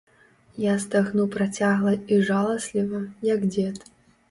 [0.63, 3.83] Я стагну працягла і жаласліва, як дзед.